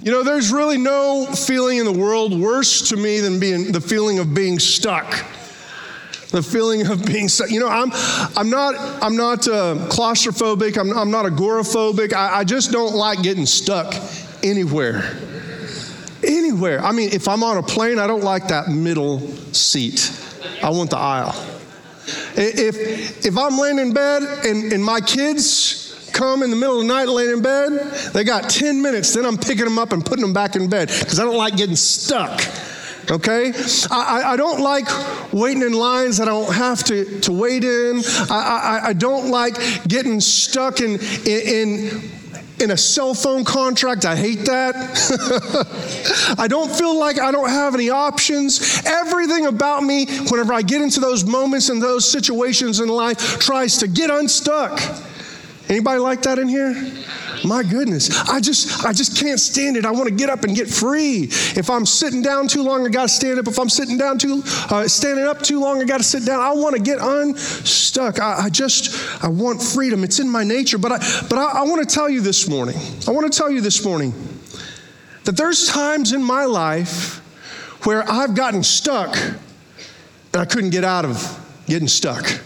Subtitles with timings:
[0.00, 3.80] You know, there's really no feeling in the world worse to me than being the
[3.80, 5.24] feeling of being stuck.
[6.30, 7.50] The feeling of being stuck.
[7.50, 7.90] You know, I'm,
[8.36, 10.78] I'm not, I'm not uh, claustrophobic.
[10.78, 12.12] I'm, I'm not agoraphobic.
[12.12, 13.94] I, I just don't like getting stuck
[14.42, 15.16] anywhere.
[16.22, 16.80] Anywhere.
[16.80, 19.20] I mean, if I'm on a plane, I don't like that middle
[19.52, 20.12] seat.
[20.62, 21.34] I want the aisle.
[22.36, 25.87] If, if I'm laying in bed and, and my kids
[26.18, 27.72] come in the middle of the night laying in bed,
[28.12, 30.88] they got 10 minutes, then I'm picking them up and putting them back in bed
[30.88, 32.40] because I don't like getting stuck.
[33.10, 33.52] Okay?
[33.90, 34.86] I, I, don't like
[35.32, 38.02] waiting in lines that I don't have to, to wait in.
[38.28, 39.54] I, I, I don't like
[39.88, 41.40] getting stuck in, in,
[41.94, 42.10] in
[42.60, 44.04] in a cell phone contract.
[44.04, 44.74] I hate that.
[46.38, 48.82] I don't feel like I don't have any options.
[48.84, 53.76] Everything about me, whenever I get into those moments and those situations in life, tries
[53.78, 54.80] to get unstuck.
[55.68, 56.74] Anybody like that in here?
[57.44, 59.84] My goodness, I just I just can't stand it.
[59.84, 61.24] I want to get up and get free.
[61.30, 63.46] If I'm sitting down too long, I got to stand up.
[63.46, 66.40] If I'm sitting down too uh, standing up too long, I got to sit down.
[66.40, 68.18] I want to get unstuck.
[68.18, 70.04] I, I, just I want freedom.
[70.04, 70.78] It's in my nature.
[70.78, 72.76] But I but I, I want to tell you this morning.
[73.06, 74.12] I want to tell you this morning
[75.24, 77.18] that there's times in my life
[77.84, 82.40] where I've gotten stuck and I couldn't get out of getting stuck.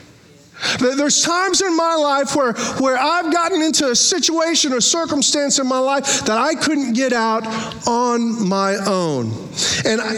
[0.79, 5.67] There's times in my life where, where I've gotten into a situation or circumstance in
[5.67, 7.47] my life that I couldn't get out
[7.87, 9.33] on my own.
[9.85, 10.15] And I,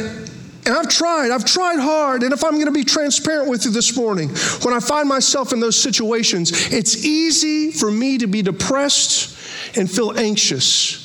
[0.66, 2.22] and I've tried, I've tried hard.
[2.22, 4.30] And if I'm going to be transparent with you this morning,
[4.62, 9.90] when I find myself in those situations, it's easy for me to be depressed and
[9.90, 11.00] feel anxious.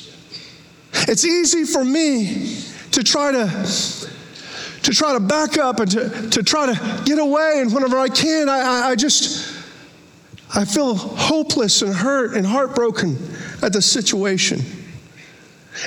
[0.92, 2.58] It's easy for me
[2.92, 3.46] to try to
[4.82, 7.54] to try to back up and to, to try to get away.
[7.56, 9.56] And whenever I can, I, I, I just,
[10.54, 13.16] I feel hopeless and hurt and heartbroken
[13.62, 14.60] at the situation.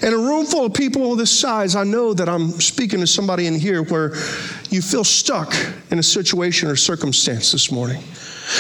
[0.02, 3.48] In a room full of people this size, I know that I'm speaking to somebody
[3.48, 4.14] in here where
[4.70, 5.54] you feel stuck
[5.92, 8.02] in a situation or circumstance this morning.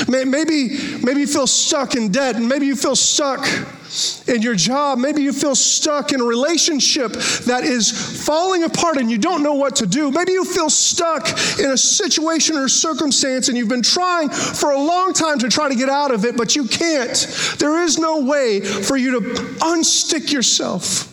[0.08, 3.46] Maybe, maybe you feel stuck in debt, and maybe you feel stuck
[4.28, 4.98] in your job.
[4.98, 7.14] Maybe you feel stuck in a relationship
[7.46, 10.10] that is falling apart and you don't know what to do.
[10.12, 11.28] Maybe you feel stuck
[11.60, 15.70] in a situation or circumstance and you've been trying for a long time to try
[15.70, 17.16] to get out of it, but you can't.
[17.60, 19.20] There is no way for you to
[19.60, 21.13] unstick yourself.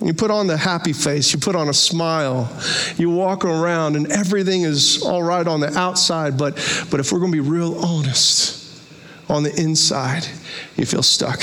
[0.00, 2.48] You put on the happy face, you put on a smile,
[2.96, 6.38] you walk around, and everything is all right on the outside.
[6.38, 6.54] But,
[6.90, 8.58] but if we're going to be real honest,
[9.28, 10.26] on the inside,
[10.76, 11.42] you feel stuck.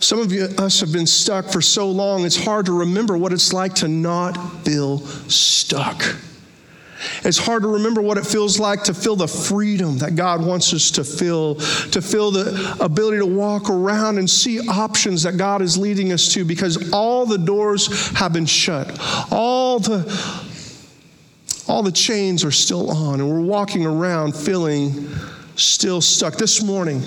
[0.00, 3.32] Some of you, us have been stuck for so long, it's hard to remember what
[3.32, 4.32] it's like to not
[4.64, 4.98] feel
[5.28, 6.02] stuck.
[7.24, 10.72] It's hard to remember what it feels like to feel the freedom that God wants
[10.72, 15.62] us to feel, to feel the ability to walk around and see options that God
[15.62, 18.98] is leading us to because all the doors have been shut.
[19.30, 20.02] All the
[21.68, 25.08] all the chains are still on and we're walking around feeling
[25.56, 26.34] still stuck.
[26.34, 27.02] This morning,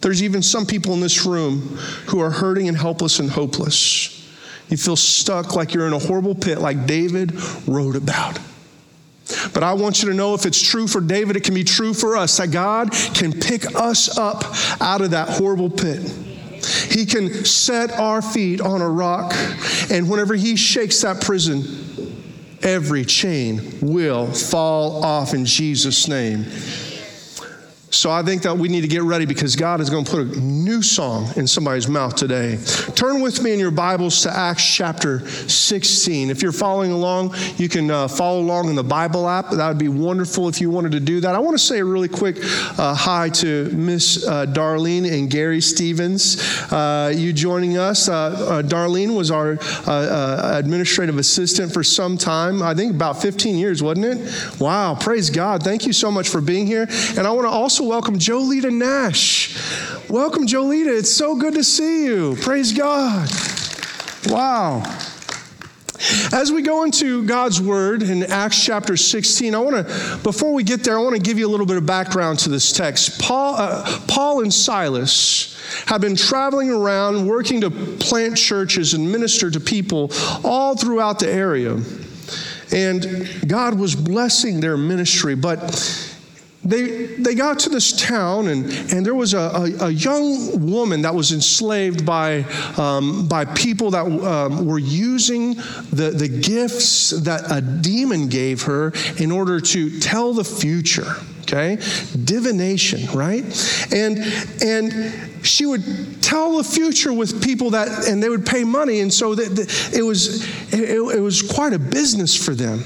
[0.00, 1.60] there's even some people in this room
[2.06, 4.12] who are hurting and helpless and hopeless.
[4.68, 7.32] You feel stuck like you're in a horrible pit, like David
[7.66, 8.38] wrote about.
[9.52, 11.94] But I want you to know if it's true for David, it can be true
[11.94, 14.44] for us that God can pick us up
[14.80, 16.02] out of that horrible pit.
[16.90, 19.34] He can set our feet on a rock,
[19.90, 21.64] and whenever He shakes that prison,
[22.62, 26.44] every chain will fall off in Jesus' name.
[27.96, 30.20] So I think that we need to get ready because God is going to put
[30.20, 32.58] a new song in somebody's mouth today.
[32.94, 36.28] Turn with me in your Bibles to Acts chapter 16.
[36.28, 39.48] If you're following along, you can uh, follow along in the Bible app.
[39.48, 41.34] That would be wonderful if you wanted to do that.
[41.34, 42.36] I want to say a really quick
[42.78, 46.36] uh, hi to Miss uh, Darlene and Gary Stevens.
[46.70, 48.10] Uh, you joining us.
[48.10, 49.58] Uh, uh, Darlene was our
[50.58, 54.60] administrative assistant for some time, I think about 15 years, wasn't it?
[54.60, 55.62] Wow, praise God.
[55.62, 56.86] Thank you so much for being here.
[57.16, 59.56] And I want to also welcome Jolita Nash.
[60.10, 60.98] Welcome, Jolita.
[60.98, 62.36] It's so good to see you.
[62.40, 63.30] Praise God.
[64.26, 64.82] Wow.
[66.32, 70.62] As we go into God's word in Acts chapter 16, I want to, before we
[70.62, 73.20] get there, I want to give you a little bit of background to this text.
[73.20, 79.50] Paul, uh, Paul and Silas have been traveling around working to plant churches and minister
[79.50, 80.10] to people
[80.44, 81.80] all throughout the area.
[82.72, 86.15] And God was blessing their ministry, but
[86.66, 91.02] they, they got to this town, and, and there was a, a, a young woman
[91.02, 92.42] that was enslaved by,
[92.76, 95.54] um, by people that um, were using
[95.92, 101.16] the, the gifts that a demon gave her in order to tell the future
[101.46, 101.76] okay?
[102.24, 103.44] Divination, right?
[103.92, 104.18] And
[104.62, 109.12] and she would tell the future with people that, and they would pay money, and
[109.12, 112.82] so that, it was it, it was quite a business for them.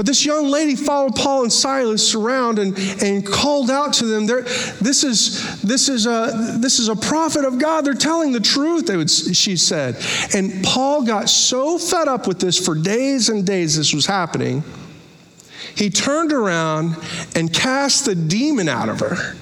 [0.00, 4.26] But this young lady followed Paul and Silas around and, and called out to them,
[4.26, 7.84] this, is, this, is a, this is a prophet of God.
[7.84, 10.02] They're telling the truth, they would, she said.
[10.34, 14.64] And Paul got so fed up with this for days and days this was happening,
[15.76, 16.96] he turned around
[17.34, 19.36] and cast the demon out of her.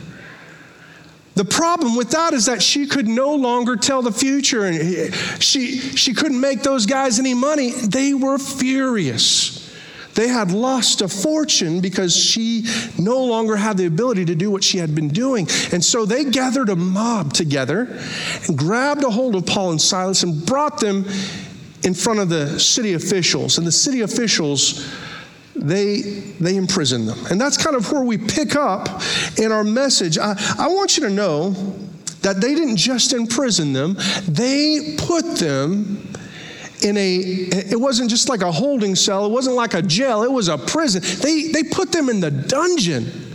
[1.34, 5.78] The problem with that is that she could no longer tell the future and she,
[5.78, 7.70] she couldn't make those guys any money.
[7.70, 9.58] They were furious.
[10.18, 12.66] They had lost a fortune because she
[12.98, 15.46] no longer had the ability to do what she had been doing.
[15.70, 17.96] And so they gathered a mob together
[18.48, 21.04] and grabbed a hold of Paul and Silas and brought them
[21.84, 23.58] in front of the city officials.
[23.58, 24.92] And the city officials,
[25.60, 26.00] they,
[26.40, 27.18] they imprisoned them.
[27.30, 29.02] And that's kind of where we pick up
[29.36, 30.18] in our message.
[30.18, 31.50] I, I want you to know
[32.22, 33.96] that they didn't just imprison them,
[34.26, 36.04] they put them
[36.82, 39.26] in a it wasn't just like a holding cell.
[39.26, 40.22] It wasn't like a jail.
[40.22, 41.02] It was a prison.
[41.20, 43.27] They they put them in the dungeon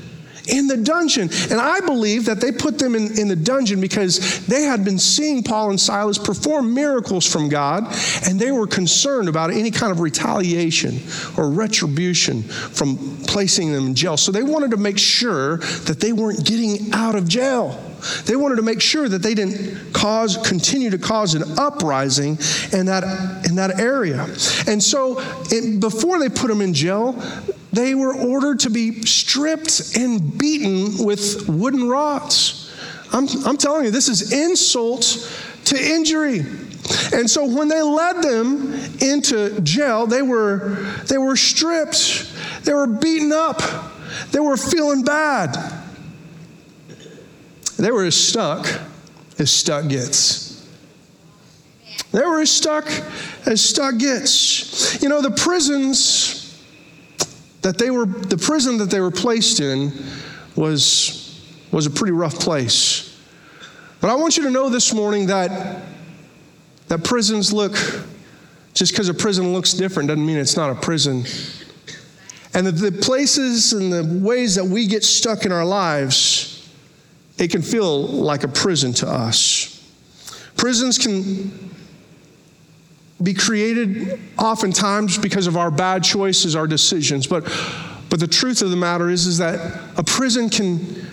[0.47, 1.29] in the dungeon.
[1.49, 4.99] And i believe that they put them in, in the dungeon because they had been
[4.99, 7.85] seeing paul and silas perform miracles from god
[8.27, 10.99] and they were concerned about any kind of retaliation
[11.37, 14.17] or retribution from placing them in jail.
[14.17, 17.81] So they wanted to make sure that they weren't getting out of jail.
[18.25, 22.37] They wanted to make sure that they didn't cause, continue to cause an uprising
[22.73, 23.03] in that,
[23.45, 24.23] in that area.
[24.67, 25.17] And so
[25.49, 27.13] it, before they put them in jail,
[27.73, 32.71] they were ordered to be stripped and beaten with wooden rods.
[33.11, 35.27] I'm, I'm telling you, this is insult
[35.65, 36.39] to injury.
[37.13, 40.75] And so when they led them into jail, they were,
[41.07, 42.31] they were stripped,
[42.63, 43.59] they were beaten up,
[44.31, 45.81] they were feeling bad.
[47.77, 48.67] They were as stuck
[49.39, 50.69] as stuck gets.
[52.11, 52.87] They were as stuck
[53.47, 55.01] as stuck gets.
[55.01, 56.42] You know, the prisons
[57.63, 59.91] that they were, the prison that they were placed in
[60.55, 63.19] was, was a pretty rough place.
[63.99, 65.81] But I want you to know this morning that,
[66.89, 67.73] that prisons look,
[68.73, 71.23] just because a prison looks different doesn't mean it's not a prison.
[72.53, 76.69] And the places and the ways that we get stuck in our lives,
[77.37, 79.89] it can feel like a prison to us.
[80.57, 81.73] Prisons can
[83.21, 87.27] be created oftentimes because of our bad choices, our decisions.
[87.27, 87.43] But,
[88.09, 91.07] but the truth of the matter is, is that a prison can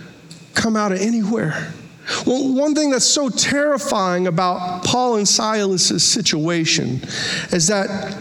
[0.54, 1.72] come out of anywhere.
[2.26, 7.00] Well, one thing that's so terrifying about Paul and Silas's situation
[7.52, 8.18] is that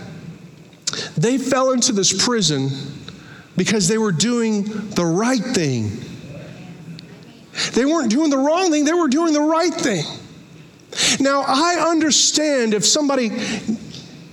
[1.18, 2.70] they fell into this prison
[3.58, 6.06] because they were doing the right thing
[7.74, 10.06] they weren't doing the wrong thing, they were doing the right thing.
[11.20, 13.32] Now, I understand if somebody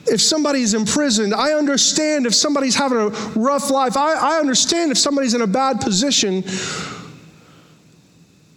[0.09, 3.97] if somebody's imprisoned, I understand if somebody's having a rough life.
[3.97, 6.43] I, I understand if somebody's in a bad position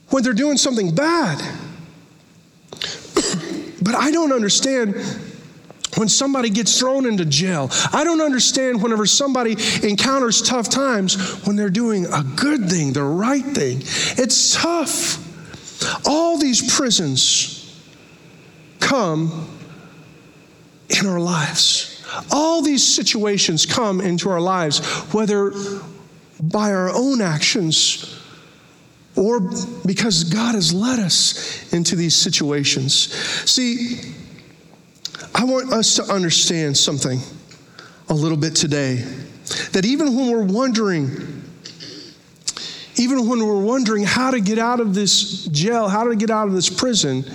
[0.10, 1.40] when they're doing something bad.
[3.82, 4.96] but I don't understand
[5.98, 7.70] when somebody gets thrown into jail.
[7.92, 13.04] I don't understand whenever somebody encounters tough times when they're doing a good thing, the
[13.04, 13.80] right thing.
[13.82, 15.26] It's tough.
[16.06, 17.59] All these prisons
[18.79, 19.48] come
[20.89, 22.03] in our lives.
[22.31, 24.79] All these situations come into our lives,
[25.13, 25.53] whether
[26.41, 28.19] by our own actions
[29.15, 29.41] or
[29.86, 33.13] because God has led us into these situations.
[33.50, 34.00] See,
[35.36, 37.19] I want us to understand something
[38.07, 39.05] a little bit today.
[39.74, 41.43] That even when we're wondering,
[42.95, 46.48] even when we're wondering how to get out of this jail, how to get out
[46.48, 47.25] of this prison,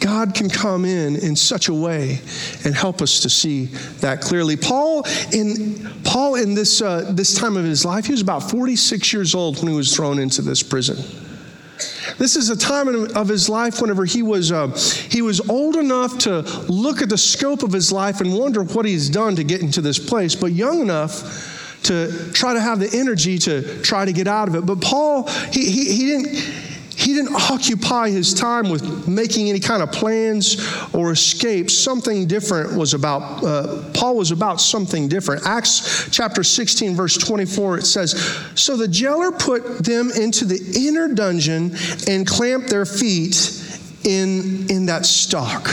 [0.00, 2.20] God can come in in such a way
[2.64, 3.66] and help us to see
[4.00, 4.56] that clearly.
[4.56, 9.12] Paul, in Paul, in this uh, this time of his life, he was about 46
[9.12, 10.96] years old when he was thrown into this prison.
[12.18, 14.68] This is a time of his life whenever he was, uh,
[15.08, 18.84] he was old enough to look at the scope of his life and wonder what
[18.84, 22.90] he's done to get into this place, but young enough to try to have the
[22.92, 24.66] energy to try to get out of it.
[24.66, 26.67] But Paul, he, he, he didn't
[26.98, 30.56] he didn't occupy his time with making any kind of plans
[30.92, 31.72] or escapes.
[31.72, 35.46] Something different was about, uh, Paul was about something different.
[35.46, 38.20] Acts chapter 16, verse 24, it says,
[38.56, 41.76] So the jailer put them into the inner dungeon
[42.08, 43.62] and clamped their feet
[44.02, 45.68] in, in that stock.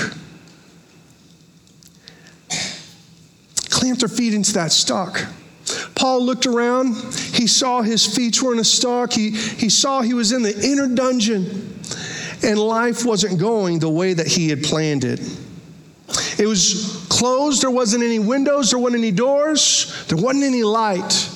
[3.72, 5.26] Clamped their feet into that stock.
[5.96, 6.96] Paul looked around.
[7.36, 9.12] He saw his feet were in a stock.
[9.12, 11.78] He, he saw he was in the inner dungeon,
[12.42, 15.20] and life wasn't going the way that he had planned it.
[16.40, 17.62] It was closed.
[17.62, 18.72] There wasn't any windows.
[18.72, 20.06] There weren't any doors.
[20.08, 21.30] There wasn't any light.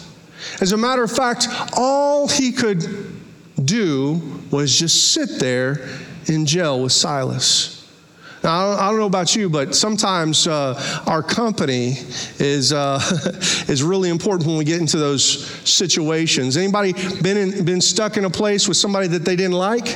[0.62, 2.86] As a matter of fact, all he could
[3.64, 5.88] do was just sit there
[6.28, 7.79] in jail with Silas.
[8.44, 11.96] Now, I don't, I don't know about you, but sometimes uh, our company
[12.38, 13.00] is, uh,
[13.68, 16.56] is really important when we get into those situations.
[16.56, 19.88] Anybody been, in, been stuck in a place with somebody that they didn't like?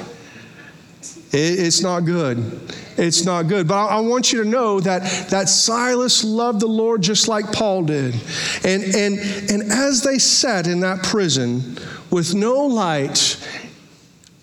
[1.32, 2.62] It, it's not good.
[2.98, 3.68] It's not good.
[3.68, 7.52] But I, I, want you to know that, that Silas loved the Lord just like
[7.52, 8.14] Paul did.
[8.66, 9.20] And, and,
[9.50, 11.78] and as they sat in that prison
[12.12, 13.38] with no light,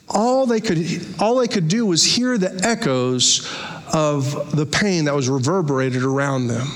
[0.08, 0.78] all they could,
[1.20, 3.46] all they could do was hear the echoes
[3.92, 6.68] of the pain that was reverberated around them.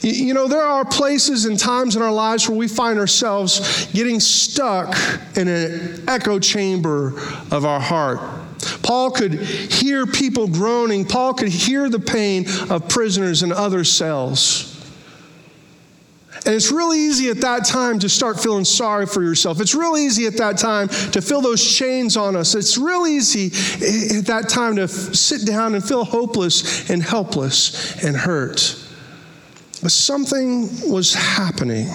[0.00, 4.20] You know, there are places and times in our lives where we find ourselves getting
[4.20, 4.94] stuck
[5.36, 7.18] in an echo chamber
[7.50, 8.20] of our heart.
[8.82, 11.04] Paul could hear people groaning.
[11.04, 14.77] Paul could hear the pain of prisoners in other cells.
[16.46, 19.60] And it's really easy at that time to start feeling sorry for yourself.
[19.60, 22.54] It's really easy at that time to feel those chains on us.
[22.54, 23.46] It's really easy
[24.18, 28.84] at that time to sit down and feel hopeless and helpless and hurt.
[29.82, 31.88] But something was happening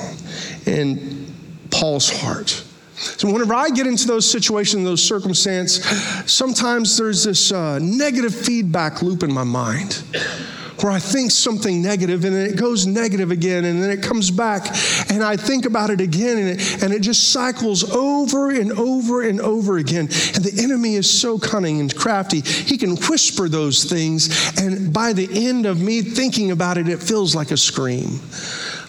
[0.66, 1.34] in
[1.72, 2.64] Paul's heart.
[2.96, 5.84] So, whenever I get into those situations, those circumstances,
[6.32, 10.02] sometimes there's this uh, negative feedback loop in my mind
[10.84, 14.30] where I think something negative and then it goes negative again and then it comes
[14.30, 14.68] back
[15.10, 19.22] and I think about it again and it, and it just cycles over and over
[19.22, 20.10] and over again.
[20.36, 24.54] And the enemy is so cunning and crafty, he can whisper those things.
[24.60, 28.20] And by the end of me thinking about it, it feels like a scream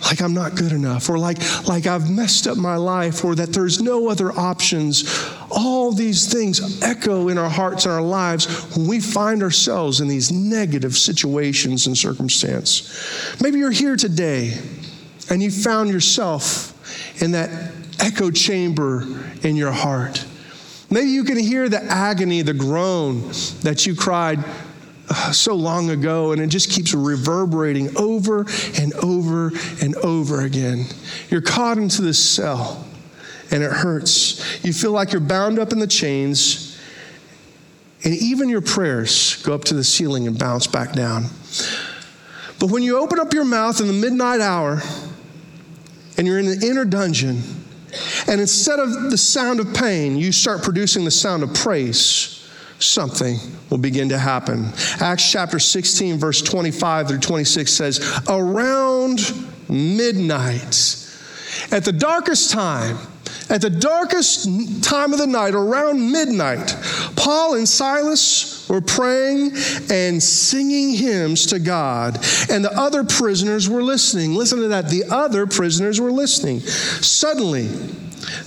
[0.04, 3.52] like I'm not good enough, or like, like I've messed up my life, or that
[3.52, 5.04] there's no other options.
[5.50, 10.08] All these things echo in our hearts and our lives when we find ourselves in
[10.08, 13.40] these negative situations and circumstance.
[13.40, 14.58] Maybe you're here today
[15.30, 16.70] and you found yourself
[17.22, 19.06] in that echo chamber
[19.42, 20.24] in your heart.
[20.90, 23.28] Maybe you can hear the agony, the groan
[23.62, 24.44] that you cried
[25.32, 28.46] so long ago, and it just keeps reverberating over
[28.78, 30.86] and over and over again.
[31.28, 32.86] You're caught into this cell,
[33.50, 34.64] and it hurts.
[34.64, 36.80] You feel like you're bound up in the chains,
[38.04, 41.24] and even your prayers go up to the ceiling and bounce back down.
[42.58, 44.80] But when you open up your mouth in the midnight hour,
[46.16, 47.42] and you're in the inner dungeon,
[48.26, 52.43] and instead of the sound of pain, you start producing the sound of praise
[52.84, 53.38] something
[53.70, 54.66] will begin to happen.
[55.00, 59.32] Acts chapter 16, verse 25 through 26 says, Around
[59.68, 61.00] midnight,
[61.70, 62.98] at the darkest time,
[63.50, 64.44] at the darkest
[64.82, 66.76] time of the night, around midnight,
[67.16, 69.52] Paul and Silas were praying
[69.90, 72.16] and singing hymns to God,
[72.50, 74.34] and the other prisoners were listening.
[74.34, 74.88] Listen to that.
[74.88, 76.60] The other prisoners were listening.
[76.60, 77.68] Suddenly,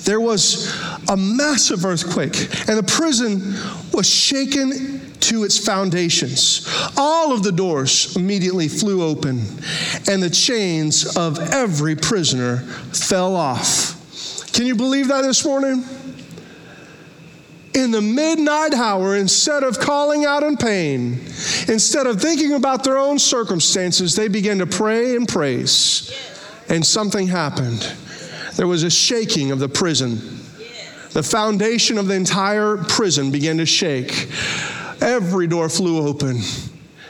[0.04, 0.74] there was
[1.10, 3.56] a massive earthquake, and the prison
[3.94, 6.68] was shaken to its foundations.
[6.96, 9.42] All of the doors immediately flew open,
[10.10, 12.58] and the chains of every prisoner
[12.94, 13.94] fell off.
[14.54, 15.84] Can you believe that this morning?
[17.78, 21.14] in the midnight hour, instead of calling out in pain,
[21.68, 26.12] instead of thinking about their own circumstances, they began to pray and praise.
[26.70, 27.88] And something happened
[28.58, 30.16] there was a shaking of the prison.
[31.12, 34.30] The foundation of the entire prison began to shake.
[35.00, 36.42] Every door flew open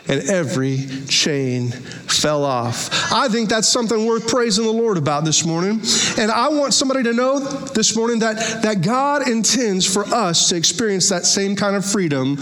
[0.10, 2.90] and every chain fell off.
[3.12, 5.82] I think that's something worth praising the Lord about this morning.
[6.18, 10.56] And I want somebody to know this morning that, that God intends for us to
[10.56, 12.36] experience that same kind of freedom,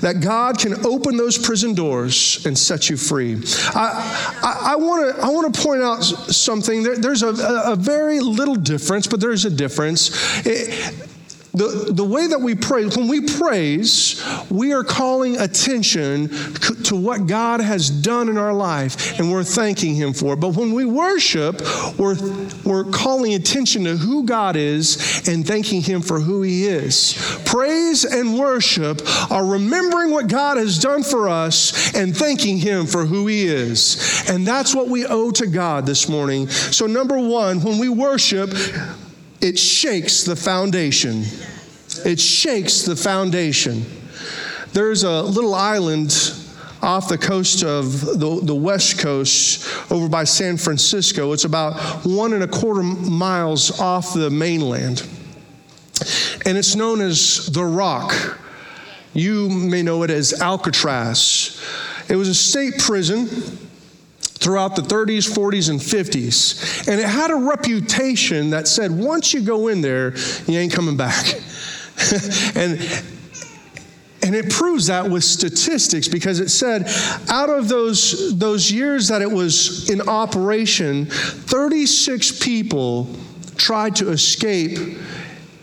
[0.00, 3.42] that God can open those prison doors and set you free.
[3.74, 6.82] I, I, I want to point out something.
[6.82, 10.10] There, there's a, a, very little difference, but there's a difference.
[10.46, 11.09] It,
[11.52, 16.28] the, the way that we praise, when we praise, we are calling attention
[16.84, 20.40] to what God has done in our life and we're thanking Him for it.
[20.40, 21.60] But when we worship,
[21.98, 22.16] we're,
[22.64, 27.14] we're calling attention to who God is and thanking Him for who He is.
[27.44, 33.04] Praise and worship are remembering what God has done for us and thanking Him for
[33.04, 34.24] who He is.
[34.28, 36.48] And that's what we owe to God this morning.
[36.48, 38.50] So, number one, when we worship,
[39.40, 41.24] it shakes the foundation.
[42.04, 43.84] It shakes the foundation.
[44.72, 46.14] There's a little island
[46.82, 51.32] off the coast of the, the west coast over by San Francisco.
[51.32, 55.06] It's about one and a quarter miles off the mainland.
[56.46, 58.38] And it's known as the Rock.
[59.12, 61.60] You may know it as Alcatraz.
[62.08, 63.28] It was a state prison
[64.40, 66.88] throughout the 30s, 40s, and 50s.
[66.88, 70.16] And it had a reputation that said once you go in there,
[70.46, 71.34] you ain't coming back.
[72.54, 72.80] and
[74.22, 76.86] and it proves that with statistics because it said
[77.30, 83.08] out of those, those years that it was in operation, 36 people
[83.56, 84.98] tried to escape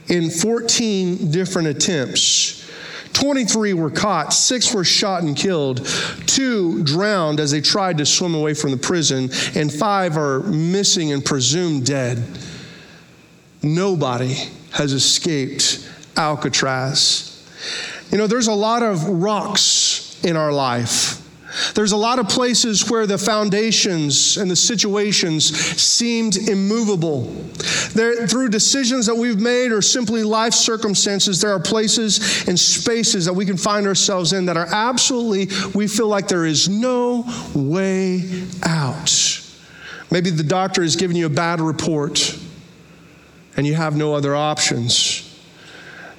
[0.08, 2.67] in 14 different attempts.
[3.14, 5.86] 23 were caught, six were shot and killed,
[6.26, 11.12] two drowned as they tried to swim away from the prison, and five are missing
[11.12, 12.24] and presumed dead.
[13.64, 14.36] Nobody
[14.72, 17.34] has escaped Alcatraz.
[18.12, 21.27] You know, there's a lot of rocks in our life.
[21.74, 25.46] There's a lot of places where the foundations and the situations
[25.82, 27.24] seemed immovable.
[27.94, 33.26] There, through decisions that we've made or simply life circumstances, there are places and spaces
[33.26, 37.26] that we can find ourselves in that are absolutely, we feel like there is no
[37.56, 39.44] way out.
[40.12, 42.38] Maybe the doctor has given you a bad report
[43.58, 45.24] and you have no other options.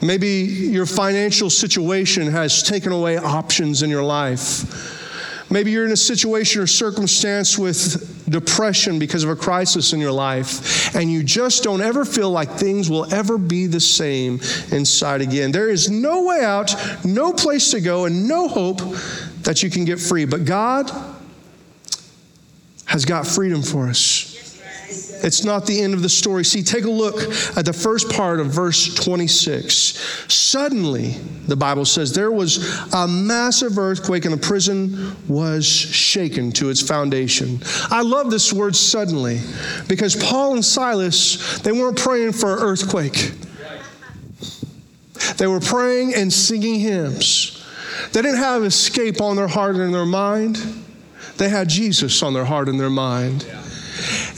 [0.01, 4.98] Maybe your financial situation has taken away options in your life.
[5.51, 10.13] Maybe you're in a situation or circumstance with depression because of a crisis in your
[10.13, 14.41] life, and you just don't ever feel like things will ever be the same
[14.71, 15.51] inside again.
[15.51, 16.75] There is no way out,
[17.05, 18.81] no place to go, and no hope
[19.43, 20.27] that you can get free.
[20.27, 20.91] But God
[22.85, 24.38] has got freedom for us.
[24.91, 26.45] It's not the end of the story.
[26.45, 27.17] See, take a look
[27.57, 30.33] at the first part of verse 26.
[30.33, 31.17] Suddenly,
[31.47, 32.59] the Bible says, there was
[32.95, 37.61] a massive earthquake and the prison was shaken to its foundation.
[37.91, 39.41] I love this word suddenly
[39.89, 43.33] because Paul and Silas, they weren't praying for an earthquake.
[45.37, 47.65] They were praying and singing hymns.
[48.13, 50.57] They didn't have escape on their heart and their mind.
[51.37, 53.47] They had Jesus on their heart and their mind.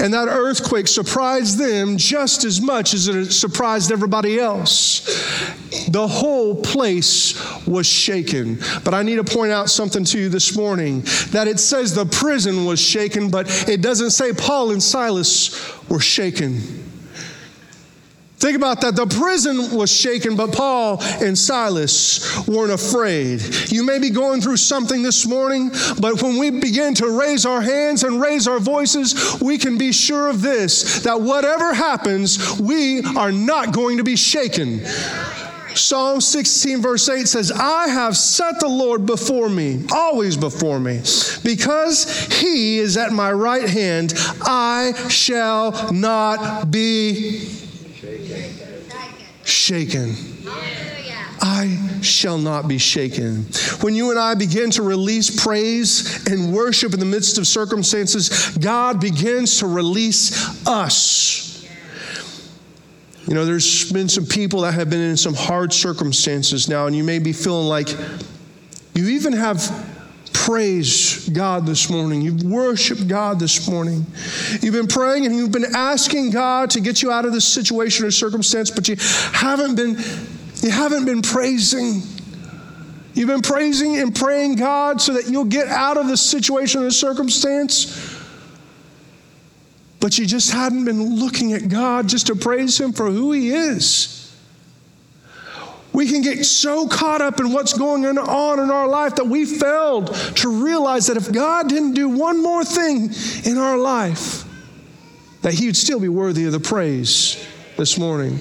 [0.01, 5.01] And that earthquake surprised them just as much as it surprised everybody else.
[5.89, 7.35] The whole place
[7.67, 8.59] was shaken.
[8.83, 12.07] But I need to point out something to you this morning that it says the
[12.07, 16.90] prison was shaken, but it doesn't say Paul and Silas were shaken.
[18.41, 18.97] Think about that.
[18.97, 23.43] The prison was shaken, but Paul and Silas weren't afraid.
[23.71, 27.61] You may be going through something this morning, but when we begin to raise our
[27.61, 33.03] hands and raise our voices, we can be sure of this that whatever happens, we
[33.15, 34.81] are not going to be shaken.
[35.75, 41.03] Psalm 16, verse 8 says, I have set the Lord before me, always before me.
[41.45, 47.60] Because he is at my right hand, I shall not be
[49.61, 50.15] shaken.
[51.43, 53.45] I shall not be shaken.
[53.81, 58.57] When you and I begin to release praise and worship in the midst of circumstances,
[58.59, 61.67] God begins to release us.
[63.27, 66.97] You know, there's been some people that have been in some hard circumstances now, and
[66.97, 67.89] you may be feeling like
[68.95, 69.59] you even have
[70.33, 72.23] praised God this morning.
[72.23, 74.05] You've worshiped God this morning.
[74.61, 78.07] You've been praying and you've been asking God to get you out of this situation
[78.07, 78.97] or circumstance, but you
[79.33, 79.97] haven't been
[80.63, 82.03] you haven't been praising.
[83.15, 86.91] You've been praising and praying God so that you'll get out of the situation or
[86.91, 88.19] circumstance.
[90.01, 93.51] But you just hadn't been looking at God just to praise Him for who He
[93.51, 94.20] is.
[95.93, 99.45] We can get so caught up in what's going on in our life that we
[99.45, 103.11] failed to realize that if God didn't do one more thing
[103.45, 104.45] in our life,
[105.43, 107.45] that He would still be worthy of the praise
[107.77, 108.37] this morning.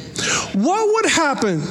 [0.53, 1.61] What would happen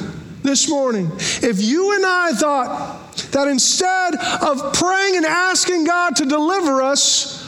[0.41, 1.11] this morning
[1.41, 7.47] if you and I thought that instead of praying and asking God to deliver us,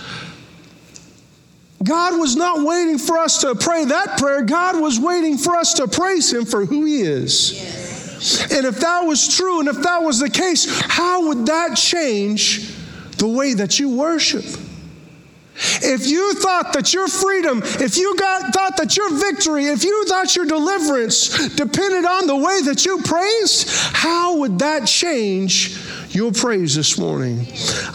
[1.83, 4.43] God was not waiting for us to pray that prayer.
[4.43, 7.53] God was waiting for us to praise Him for who He is.
[7.53, 7.80] Yes.
[8.51, 12.75] And if that was true and if that was the case, how would that change
[13.17, 14.45] the way that you worship?
[15.83, 20.05] If you thought that your freedom, if you got, thought that your victory, if you
[20.05, 25.77] thought your deliverance depended on the way that you praised, how would that change
[26.09, 27.45] your praise this morning?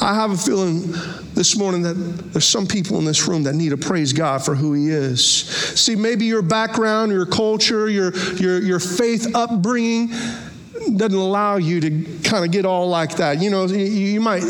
[0.01, 0.95] I have a feeling
[1.37, 1.93] this morning that
[2.33, 5.23] there's some people in this room that need to praise God for who He is.
[5.23, 10.09] See, maybe your background, your culture, your, your, your faith upbringing
[10.97, 11.91] doesn't allow you to
[12.23, 13.41] kind of get all like that.
[13.41, 14.43] You know, you, might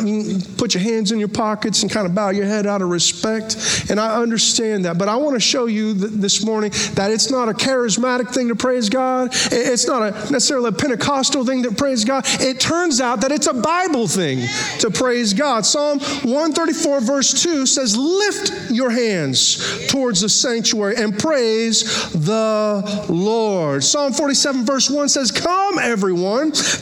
[0.57, 3.87] put your hands in your pockets and kind of bow your head out of respect.
[3.91, 4.99] And I understand that.
[4.99, 8.49] But I want to show you th- this morning that it's not a charismatic thing
[8.49, 9.31] to praise God.
[9.33, 12.25] It's not a necessarily a Pentecostal thing to praise God.
[12.41, 14.47] It turns out that it's a Bible thing
[14.81, 15.67] to praise God.
[15.67, 23.85] Psalm 134, verse 2 says, Lift your hands towards the sanctuary and praise the Lord.
[23.85, 26.16] Psalm 47, verse 1 says, Come, everyone,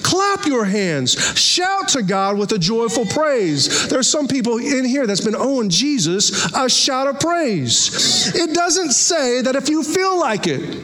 [0.02, 3.88] clap your hands, shout to God with a joyful praise.
[3.88, 8.34] There's some people in here that's been owing Jesus a shout of praise.
[8.34, 10.82] It doesn't say that if you feel like it,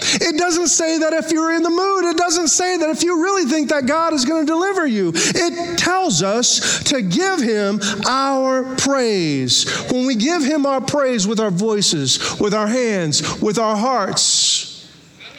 [0.00, 2.04] it doesn't say that if you're in the mood.
[2.04, 5.12] It doesn't say that if you really think that God is going to deliver you.
[5.14, 9.68] It tells us to give Him our praise.
[9.90, 14.57] When we give Him our praise with our voices, with our hands, with our hearts,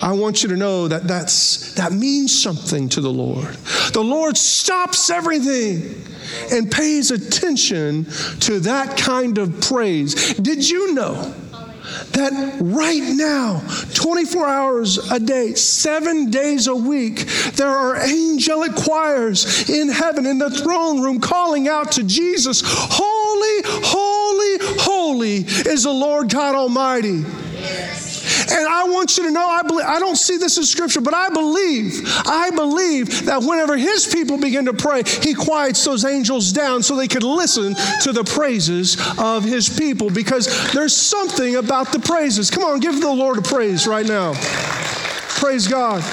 [0.01, 3.55] I want you to know that that's, that means something to the Lord.
[3.93, 6.05] The Lord stops everything
[6.51, 8.05] and pays attention
[8.41, 10.35] to that kind of praise.
[10.35, 11.35] Did you know?
[12.12, 13.62] that right now,
[13.95, 20.38] 24 hours a day, seven days a week, there are angelic choirs in heaven in
[20.38, 25.38] the throne room calling out to Jesus, Holy, holy, holy
[25.71, 27.23] is the Lord God Almighty.
[28.51, 31.13] And I want you to know, I, believe, I don't see this in Scripture, but
[31.13, 36.51] I believe, I believe that whenever His people begin to pray, He quiets those angels
[36.51, 41.91] down so they could listen to the praises of His people because there's something about
[41.91, 42.49] the praises.
[42.49, 44.33] Come on, give the Lord a praise right now.
[45.39, 46.03] Praise God.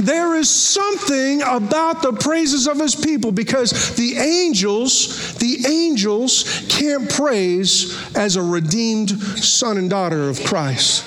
[0.00, 7.08] There is something about the praises of his people because the angels, the angels can't
[7.10, 11.04] praise as a redeemed son and daughter of Christ.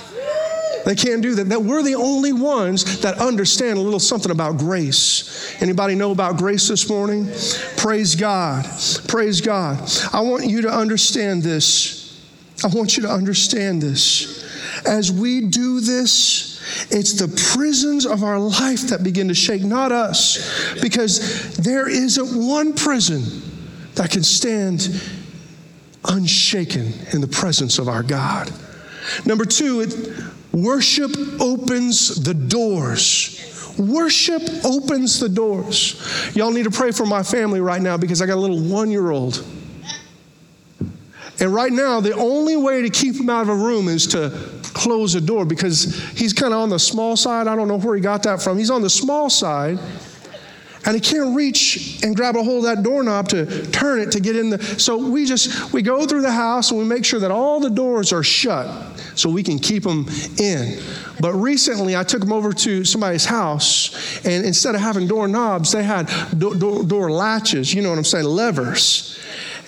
[0.86, 1.50] They can't do that.
[1.50, 5.56] That we're the only ones that understand a little something about grace.
[5.62, 7.28] Anybody know about grace this morning?
[7.78, 8.66] Praise God.
[9.08, 9.80] Praise God.
[10.12, 12.22] I want you to understand this.
[12.64, 14.44] I want you to understand this.
[14.86, 19.92] As we do this, it's the prisons of our life that begin to shake, not
[19.92, 23.24] us, because there isn't one prison
[23.96, 25.02] that can stand
[26.06, 28.52] unshaken in the presence of our God.
[29.26, 29.96] Number two, it,
[30.52, 33.40] worship opens the doors.
[33.78, 36.32] Worship opens the doors.
[36.36, 38.92] Y'all need to pray for my family right now because I got a little one
[38.92, 39.44] year old.
[41.40, 44.30] And right now, the only way to keep him out of a room is to
[44.84, 47.48] close the door because he's kind of on the small side.
[47.48, 48.58] I don't know where he got that from.
[48.58, 49.80] He's on the small side
[50.86, 54.20] and he can't reach and grab a hold of that doorknob to turn it to
[54.20, 57.20] get in the so we just we go through the house and we make sure
[57.20, 58.68] that all the doors are shut
[59.16, 60.06] so we can keep them
[60.40, 60.78] in
[61.20, 65.84] but recently i took them over to somebody's house and instead of having doorknobs they
[65.84, 69.18] had do- do- door latches you know what i'm saying levers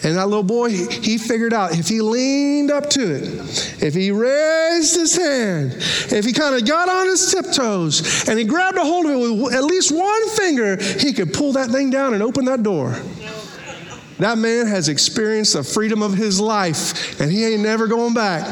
[0.04, 4.12] and that little boy, he, figured out if he leaned up to it, if he
[4.12, 5.74] raised his hand,
[6.12, 9.44] if he kind of got on his tiptoes and he grabbed a hold of it
[9.44, 12.96] with at least one finger, he could pull that thing down and open that door.
[14.20, 18.46] That man has experienced the freedom of his life and he ain't never going back.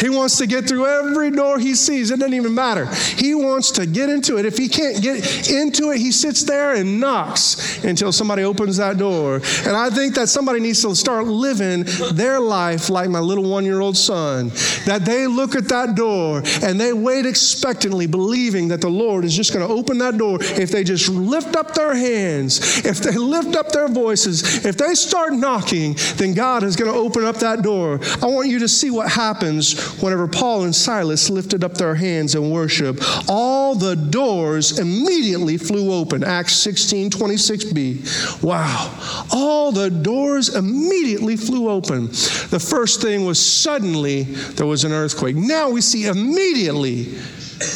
[0.00, 2.10] He wants to get through every door he sees.
[2.10, 2.86] It doesn't even matter.
[3.16, 4.44] He wants to get into it.
[4.44, 8.98] If he can't get into it, he sits there and knocks until somebody opens that
[8.98, 9.36] door.
[9.66, 13.64] And I think that somebody needs to start living their life like my little one
[13.64, 14.48] year old son.
[14.86, 19.34] That they look at that door and they wait expectantly, believing that the Lord is
[19.34, 23.16] just going to open that door if they just lift up their hands, if they
[23.16, 27.36] lift up their voices, if they start knocking, then God is going to open up
[27.36, 28.00] that door.
[28.22, 32.34] I want you to see what happens whenever Paul and Silas lifted up their hands
[32.34, 36.24] in worship, all the doors immediately flew open.
[36.24, 38.42] Acts 16 26b.
[38.42, 39.26] Wow.
[39.32, 42.06] All the doors immediately flew open.
[42.06, 45.36] The first thing was suddenly there was an earthquake.
[45.36, 47.04] Now we see immediately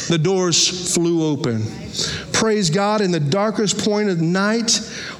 [0.07, 1.63] the doors flew open.
[2.31, 4.77] Praise God, in the darkest point of night,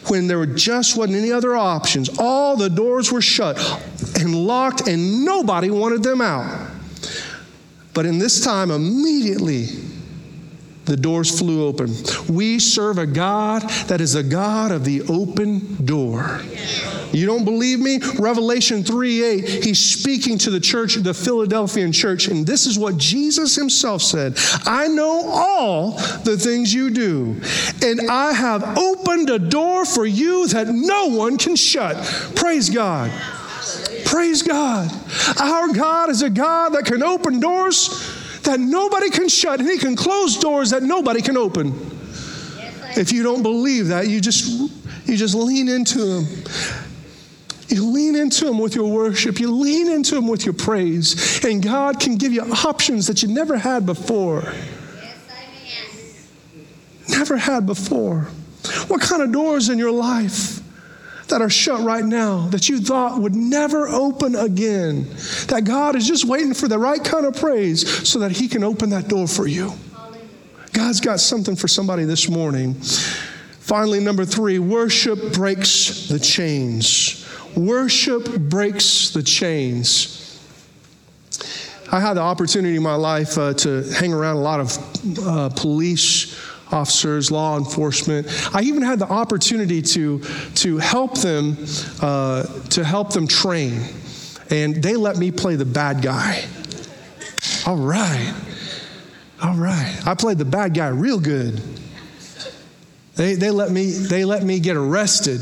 [0.08, 3.58] when there just wasn't any other options, all the doors were shut
[4.20, 6.73] and locked, and nobody wanted them out.
[7.94, 9.68] But in this time, immediately,
[10.86, 11.94] the doors flew open.
[12.28, 16.42] We serve a God that is a God of the open door.
[17.14, 18.00] You don't believe me?
[18.18, 22.98] Revelation 3 8, he's speaking to the church, the Philadelphian church, and this is what
[22.98, 25.92] Jesus himself said I know all
[26.24, 27.40] the things you do,
[27.84, 31.96] and I have opened a door for you that no one can shut.
[32.36, 33.12] Praise God.
[34.06, 34.92] Praise God.
[35.40, 39.78] Our God is a God that can open doors that nobody can shut, and He
[39.78, 41.74] can close doors that nobody can open.
[42.96, 44.72] If you don't believe that, you just
[45.06, 46.44] you just lean into Him.
[47.70, 49.40] You lean into Him with your worship.
[49.40, 51.44] You lean into Him with your praise.
[51.44, 54.54] And God can give you options that you never had before.
[57.10, 58.28] Never had before.
[58.88, 60.63] What kind of doors in your life
[61.28, 65.08] that are shut right now that you thought would never open again?
[65.48, 68.64] That God is just waiting for the right kind of praise so that He can
[68.64, 69.74] open that door for you.
[70.74, 72.74] God's got something for somebody this morning.
[73.60, 77.26] Finally, number three, worship breaks the chains.
[77.56, 80.20] Worship breaks the chains.
[81.92, 85.50] I had the opportunity in my life uh, to hang around a lot of uh,
[85.50, 86.33] police
[86.74, 88.28] officers, law enforcement.
[88.54, 90.20] I even had the opportunity to,
[90.56, 91.58] to help them
[92.02, 93.82] uh, to help them train,
[94.50, 96.44] and they let me play the bad guy.
[97.66, 98.34] All right,
[99.42, 100.02] all right.
[100.06, 101.62] I played the bad guy real good.
[103.16, 105.40] They, they let me they let me get arrested.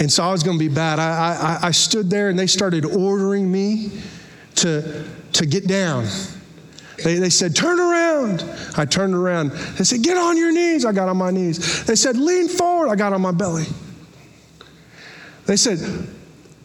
[0.00, 0.98] And so I was going to be bad.
[0.98, 4.00] I, I, I stood there and they started ordering me
[4.56, 6.06] to, to get down.
[7.02, 8.44] They, they said, turn around.
[8.76, 9.50] I turned around.
[9.50, 10.84] They said, get on your knees.
[10.84, 11.84] I got on my knees.
[11.84, 12.88] They said, lean forward.
[12.88, 13.64] I got on my belly.
[15.46, 15.78] They said,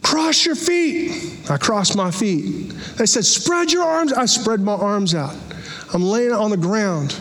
[0.03, 1.49] cross your feet.
[1.49, 2.69] I crossed my feet.
[2.97, 4.13] They said, spread your arms.
[4.13, 5.35] I spread my arms out.
[5.93, 7.19] I'm laying on the ground.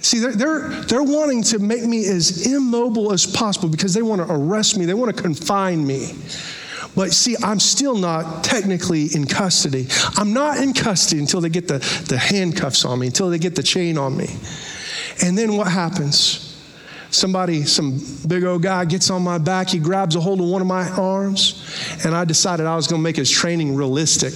[0.00, 4.26] See, they're, they're, they're wanting to make me as immobile as possible because they want
[4.26, 6.14] to arrest me, they want to confine me.
[6.96, 9.86] But see, I'm still not technically in custody.
[10.16, 13.54] I'm not in custody until they get the, the handcuffs on me, until they get
[13.54, 14.28] the chain on me.
[15.22, 16.46] And then what happens?
[17.10, 20.60] Somebody, some big old guy gets on my back, he grabs a hold of one
[20.60, 24.32] of my arms, and I decided I was going to make his training realistic.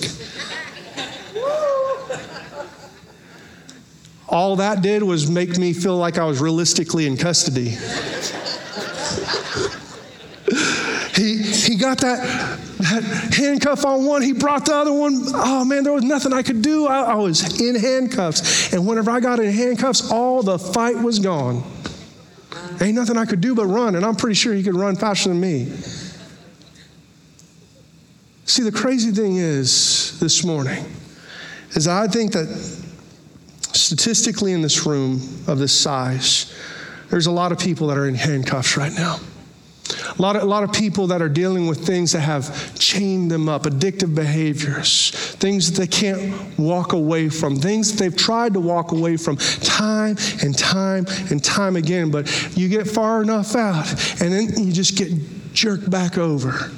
[4.28, 7.76] All that did was make me feel like I was realistically in custody.
[11.14, 15.20] he, he got that, that, handcuff on one, he brought the other one.
[15.34, 16.86] Oh man, there was nothing I could do.
[16.86, 18.72] I, I was in handcuffs.
[18.72, 21.62] And whenever I got in handcuffs, all the fight was gone.
[22.80, 25.28] Ain't nothing I could do but run, and I'm pretty sure he could run faster
[25.28, 25.66] than me.
[28.46, 30.84] See, the crazy thing is this morning
[31.72, 32.46] is I think that
[33.60, 36.56] statistically in this room of this size,
[37.10, 39.18] there's a lot of people that are in handcuffs right now.
[40.16, 43.30] A lot, of, a lot of people that are dealing with things that have chained
[43.30, 48.54] them up, addictive behaviors, things that they can't walk away from, things that they've tried
[48.54, 53.56] to walk away from time and time and time again, but you get far enough
[53.56, 53.88] out
[54.20, 55.10] and then you just get
[55.52, 56.70] jerked back over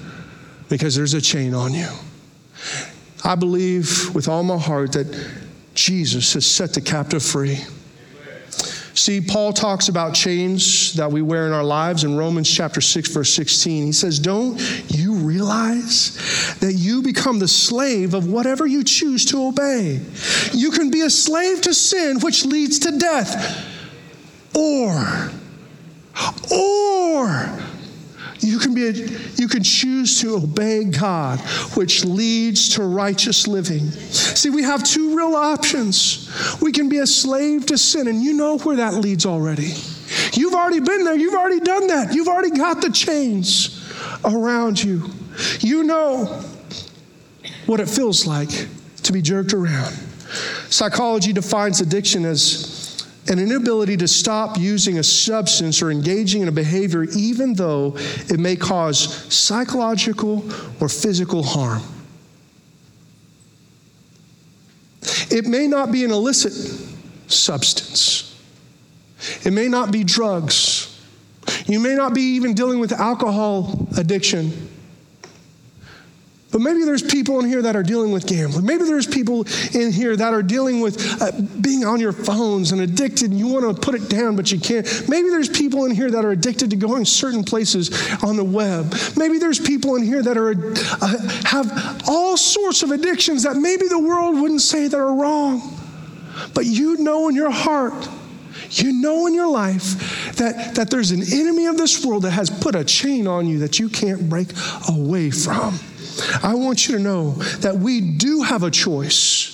[0.70, 1.88] because there's a chain on you.
[3.22, 5.30] I believe with all my heart that
[5.74, 7.58] Jesus has set the captive free.
[8.96, 13.10] See, Paul talks about chains that we wear in our lives in Romans chapter 6,
[13.10, 13.84] verse 16.
[13.84, 16.16] He says, Don't you realize
[16.60, 20.00] that you become the slave of whatever you choose to obey?
[20.52, 23.68] You can be a slave to sin, which leads to death,
[24.54, 25.30] or,
[26.50, 27.65] or,
[28.40, 28.92] you can, be a,
[29.36, 31.40] you can choose to obey God,
[31.74, 33.90] which leads to righteous living.
[33.90, 36.30] See, we have two real options.
[36.60, 39.72] We can be a slave to sin, and you know where that leads already.
[40.32, 43.82] You've already been there, you've already done that, you've already got the chains
[44.24, 45.10] around you.
[45.60, 46.42] You know
[47.66, 48.68] what it feels like
[49.02, 49.92] to be jerked around.
[50.68, 52.75] Psychology defines addiction as
[53.28, 57.94] an inability to stop using a substance or engaging in a behavior, even though
[58.28, 58.98] it may cause
[59.32, 60.44] psychological
[60.80, 61.82] or physical harm.
[65.30, 66.52] It may not be an illicit
[67.28, 68.38] substance,
[69.44, 70.92] it may not be drugs.
[71.66, 74.68] You may not be even dealing with alcohol addiction.
[76.56, 78.64] But maybe there's people in here that are dealing with gambling.
[78.64, 82.80] Maybe there's people in here that are dealing with uh, being on your phones and
[82.80, 84.86] addicted, and you want to put it down, but you can't.
[85.06, 87.90] Maybe there's people in here that are addicted to going certain places
[88.24, 88.94] on the web.
[89.18, 90.54] Maybe there's people in here that are
[91.02, 95.60] uh, have all sorts of addictions that maybe the world wouldn't say that are wrong.
[96.54, 98.08] But you know in your heart,
[98.70, 102.48] you know in your life that, that there's an enemy of this world that has
[102.48, 104.48] put a chain on you that you can't break
[104.88, 105.78] away from.
[106.42, 109.52] I want you to know that we do have a choice.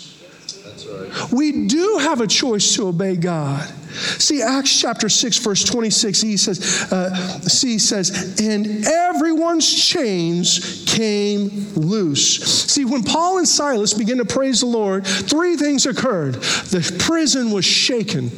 [1.32, 3.68] We do have a choice to obey God.
[3.92, 12.42] See, Acts chapter 6, verse 26, he says, uh, says, and everyone's chains came loose.
[12.72, 16.34] See, when Paul and Silas began to praise the Lord, three things occurred.
[16.34, 18.30] The prison was shaken,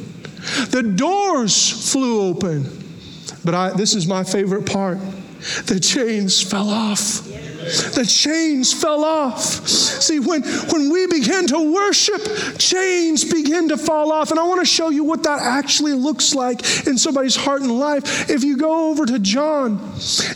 [0.69, 2.83] the doors flew open.
[3.45, 4.97] But I, this is my favorite part
[5.65, 7.27] the chains fell off.
[7.65, 9.41] The chains fell off.
[9.41, 12.21] See, when, when we begin to worship,
[12.59, 14.29] chains begin to fall off.
[14.29, 17.71] And I want to show you what that actually looks like in somebody's heart and
[17.71, 18.29] life.
[18.29, 19.77] If you go over to John,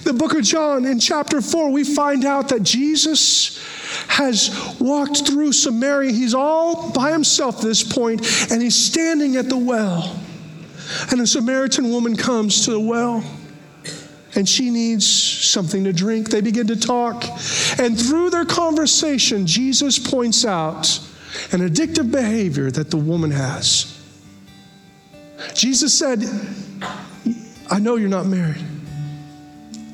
[0.04, 3.64] the book of John, in chapter 4, we find out that Jesus
[4.08, 6.12] has walked through Samaria.
[6.12, 10.20] He's all by himself at this point, and he's standing at the well.
[11.12, 13.24] And a Samaritan woman comes to the well
[14.40, 16.30] and she needs something to drink.
[16.30, 17.26] They begin to talk.
[17.78, 20.98] And through their conversation, Jesus points out
[21.52, 24.02] an addictive behavior that the woman has.
[25.54, 26.24] Jesus said,
[27.70, 28.64] I know you're not married.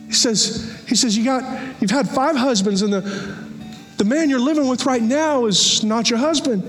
[0.05, 3.01] He says, he says, you got, you've had five husbands, and the,
[3.97, 6.61] the man you're living with right now is not your husband.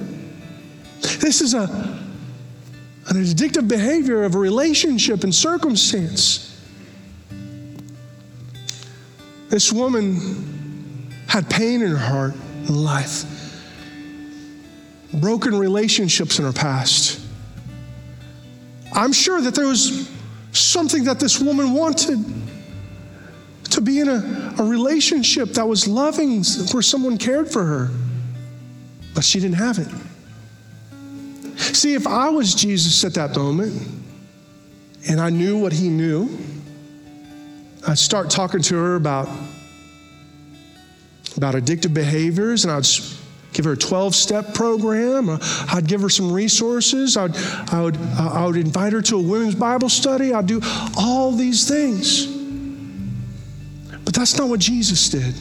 [1.20, 6.55] This is a, an addictive behavior of a relationship and circumstance.
[9.56, 13.24] This woman had pain in her heart and life,
[15.14, 17.18] broken relationships in her past.
[18.92, 20.10] I'm sure that there was
[20.52, 22.22] something that this woman wanted
[23.70, 27.88] to be in a, a relationship that was loving, where someone cared for her,
[29.14, 29.88] but she didn't have it.
[31.56, 33.72] See, if I was Jesus at that moment
[35.08, 36.28] and I knew what he knew,
[37.88, 39.28] I'd start talking to her about,
[41.36, 42.86] about addictive behaviors, and I'd
[43.52, 45.28] give her a 12 step program.
[45.28, 45.38] Uh,
[45.72, 47.16] I'd give her some resources.
[47.16, 47.36] I'd,
[47.72, 50.34] I, would, I would invite her to a women's Bible study.
[50.34, 50.60] I'd do
[50.98, 52.26] all these things.
[54.04, 55.34] But that's not what Jesus did.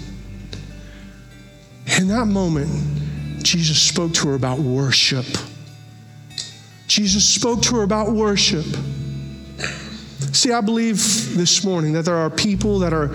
[2.00, 5.26] In that moment, Jesus spoke to her about worship.
[6.88, 8.66] Jesus spoke to her about worship.
[10.36, 10.98] See, I believe
[11.38, 13.10] this morning that there are people that are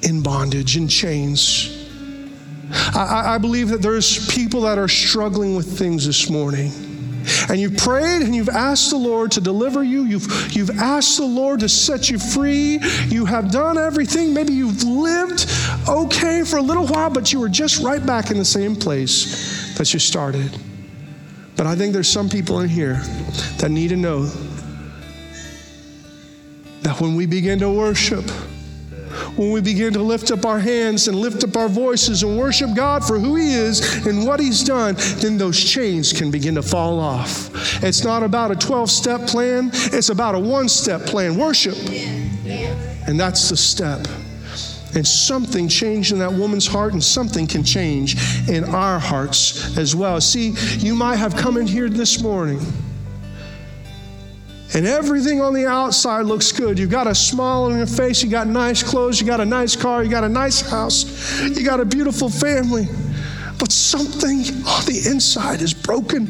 [0.00, 1.90] in bondage, in chains.
[2.72, 6.72] I, I believe that there's people that are struggling with things this morning.
[7.50, 10.04] And you've prayed and you've asked the Lord to deliver you.
[10.04, 12.78] You've, you've asked the Lord to set you free.
[13.08, 14.32] You have done everything.
[14.32, 15.50] Maybe you've lived
[15.86, 19.76] okay for a little while, but you were just right back in the same place
[19.76, 20.58] that you started.
[21.56, 23.02] But I think there's some people in here
[23.58, 24.32] that need to know
[26.82, 28.28] that when we begin to worship,
[29.36, 32.74] when we begin to lift up our hands and lift up our voices and worship
[32.74, 36.62] God for who He is and what He's done, then those chains can begin to
[36.62, 37.82] fall off.
[37.82, 41.76] It's not about a 12 step plan, it's about a one step plan worship.
[43.06, 44.06] And that's the step.
[44.94, 48.16] And something changed in that woman's heart, and something can change
[48.48, 50.20] in our hearts as well.
[50.20, 52.60] See, you might have come in here this morning
[54.74, 56.78] and everything on the outside looks good.
[56.78, 59.76] You've got a smile on your face, you got nice clothes, you got a nice
[59.76, 62.88] car, you got a nice house, you got a beautiful family.
[63.58, 66.26] But something on the inside is broken.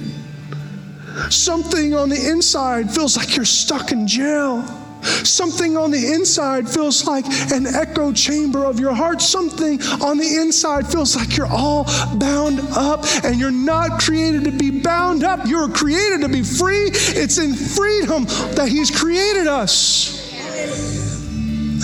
[1.30, 4.81] Something on the inside feels like you're stuck in jail.
[5.02, 9.20] Something on the inside feels like an echo chamber of your heart.
[9.20, 11.84] Something on the inside feels like you're all
[12.14, 15.46] bound up and you're not created to be bound up.
[15.46, 16.90] You're created to be free.
[16.92, 20.22] It's in freedom that He's created us.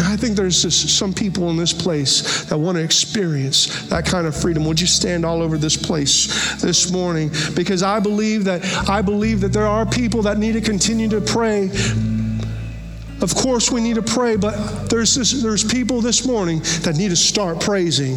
[0.01, 4.27] I think there's just some people in this place that want to experience that kind
[4.27, 4.65] of freedom.
[4.65, 7.31] Would you stand all over this place this morning?
[7.55, 11.21] Because I believe that I believe that there are people that need to continue to
[11.21, 11.71] pray
[13.21, 17.09] of course, we need to pray, but there's, this, there's people this morning that need
[17.09, 18.17] to start praising.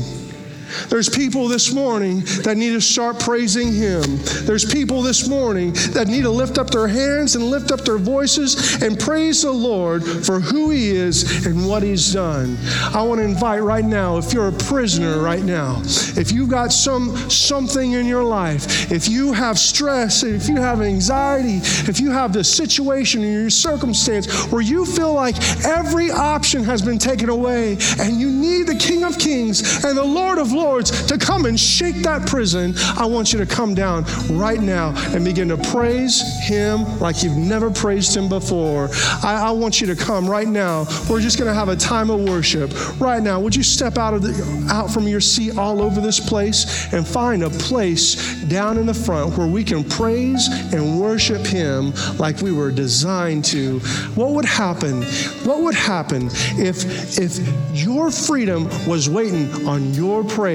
[0.89, 4.01] There's people this morning that need to start praising Him.
[4.45, 7.97] There's people this morning that need to lift up their hands and lift up their
[7.97, 12.57] voices and praise the Lord for who He is and what He's done.
[12.93, 16.71] I want to invite right now, if you're a prisoner right now, if you've got
[16.71, 22.11] some something in your life, if you have stress, if you have anxiety, if you
[22.11, 27.29] have the situation in your circumstance where you feel like every option has been taken
[27.29, 31.17] away and you need the King of Kings and the Lord of Lords Lords to
[31.17, 35.49] come and shake that prison, I want you to come down right now and begin
[35.49, 38.89] to praise Him like you've never praised Him before.
[39.23, 40.85] I, I want you to come right now.
[41.09, 43.39] We're just going to have a time of worship right now.
[43.39, 47.07] Would you step out of the, out from your seat all over this place and
[47.07, 52.39] find a place down in the front where we can praise and worship Him like
[52.41, 53.79] we were designed to?
[54.13, 55.01] What would happen?
[55.43, 57.39] What would happen if if
[57.73, 60.50] your freedom was waiting on your praise?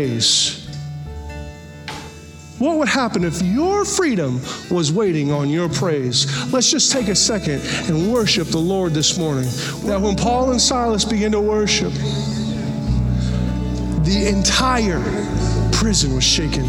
[2.58, 4.40] What would happen if your freedom
[4.70, 6.26] was waiting on your praise?
[6.52, 9.48] Let's just take a second and worship the Lord this morning.
[9.86, 11.92] That when Paul and Silas began to worship,
[14.04, 15.00] the entire
[15.72, 16.64] prison was shaken.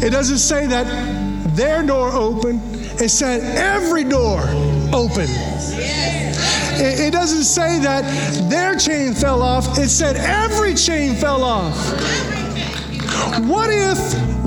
[0.00, 2.60] It doesn't say that their door opened,
[3.00, 4.42] it said every door
[4.92, 5.34] opened.
[6.80, 8.04] It, doesn't say that
[8.48, 11.74] their chain fell off, it said every chain fell off.
[13.48, 13.98] What if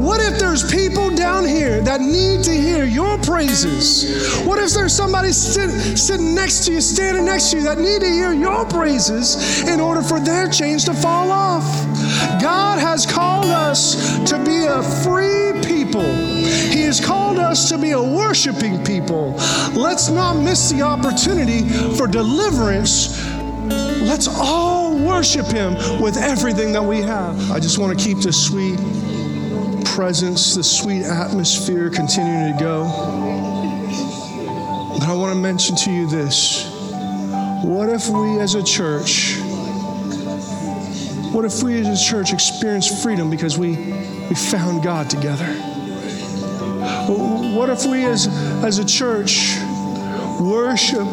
[0.02, 4.42] what if there's people down here that need to hear your praises?
[4.48, 8.02] What if there's somebody sit, sitting next to you, standing next to you that need
[8.02, 11.64] to hear your praises in order for their chains to fall off?
[12.42, 16.02] God has called us to be a free people.
[16.92, 19.32] Has called us to be a worshiping people.
[19.74, 23.18] Let's not miss the opportunity for deliverance.
[24.02, 27.50] Let's all worship Him with everything that we have.
[27.50, 28.78] I just want to keep this sweet
[29.86, 32.84] presence, the sweet atmosphere continuing to go.
[35.00, 36.70] But I want to mention to you this.
[37.64, 39.38] What if we as a church,
[41.32, 43.78] what if we as a church experience freedom because we,
[44.28, 45.71] we found God together?
[47.08, 48.28] What if we as,
[48.64, 49.56] as a church
[50.40, 51.08] worship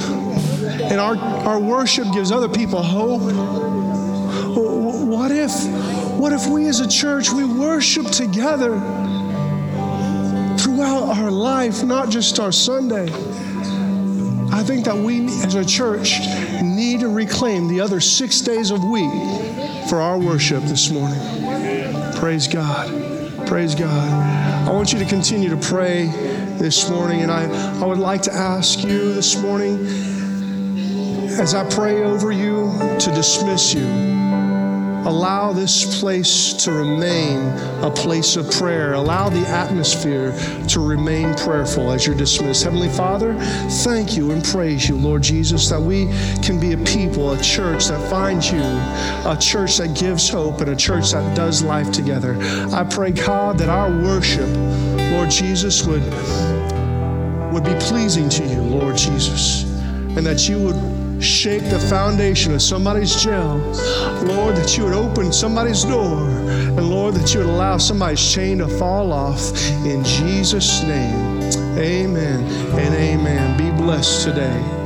[0.90, 3.22] and our, our worship gives other people hope?
[5.08, 5.52] What if,
[6.18, 8.78] what if we as a church, we worship together
[10.58, 13.08] throughout our life, not just our Sunday?
[14.50, 16.18] I think that we as a church
[16.62, 19.10] need to reclaim the other six days of week
[19.88, 21.20] for our worship this morning.
[22.16, 23.07] Praise God.
[23.48, 24.68] Praise God.
[24.68, 26.08] I want you to continue to pray
[26.58, 29.86] this morning, and I, I would like to ask you this morning,
[31.40, 32.70] as I pray over you,
[33.00, 34.27] to dismiss you
[35.06, 37.38] allow this place to remain
[37.82, 38.94] a place of prayer.
[38.94, 40.32] Allow the atmosphere
[40.68, 42.64] to remain prayerful as you're dismissed.
[42.64, 43.34] Heavenly Father,
[43.84, 46.06] thank you and praise you, Lord Jesus, that we
[46.42, 50.70] can be a people, a church that finds you, a church that gives hope, and
[50.70, 52.36] a church that does life together.
[52.72, 54.48] I pray, God, that our worship,
[55.12, 56.02] Lord Jesus, would,
[57.52, 59.62] would be pleasing to you, Lord Jesus,
[60.16, 63.58] and that you would shake the foundation of somebody's jail.
[64.24, 66.28] Lord, that you would open somebody's door.
[66.28, 69.52] And Lord, that you would allow somebody's chain to fall off.
[69.84, 71.42] In Jesus' name,
[71.78, 72.44] amen
[72.78, 73.56] and amen.
[73.56, 74.77] Be blessed today.